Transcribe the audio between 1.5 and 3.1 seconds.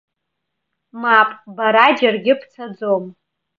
бара џьаргьы бцаӡом.